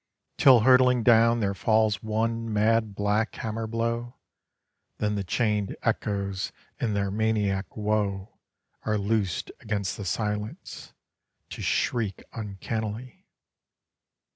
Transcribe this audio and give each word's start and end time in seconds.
Till 0.35 0.61
hurtling 0.61 1.03
down 1.03 1.41
there 1.41 1.53
falls 1.53 2.01
one 2.01 2.51
mad 2.51 2.95
black 2.95 3.35
hammer 3.35 3.67
blow: 3.67 4.15
Then 4.97 5.13
the 5.13 5.23
chained 5.23 5.75
echoes 5.83 6.51
in 6.79 6.95
their 6.95 7.11
maniac 7.11 7.77
woe 7.77 8.39
Are 8.81 8.97
loosed 8.97 9.51
against 9.59 9.97
the 9.97 10.05
silence, 10.05 10.95
to 11.51 11.61
shriek 11.61 12.23
uncannily. 12.33 13.27